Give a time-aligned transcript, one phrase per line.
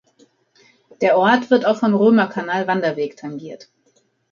[1.01, 3.69] Der Ort wird auch vom Römerkanal-Wanderweg tangiert.